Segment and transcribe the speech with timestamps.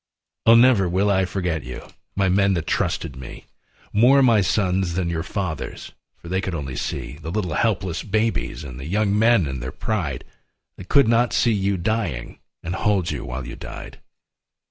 [0.47, 3.45] Oh, never will I forget you, My men that trusted me.
[3.93, 5.91] More my sons than your fathers'.
[6.17, 9.71] For they could only see The little helpless babies And the young men in their
[9.71, 10.23] pride.
[10.75, 12.39] They could not see you dying.
[12.63, 13.99] And hold you while you died.